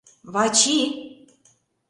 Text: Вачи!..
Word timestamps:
Вачи!.. 0.33 0.77